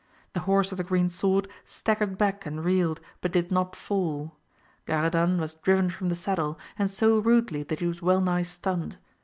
[0.33, 4.35] The horse of the green sword staggered back and reeled, but did not fall;
[4.87, 8.97] Garadan was driven from the saddle, and so rudely that he was well nigh stunned.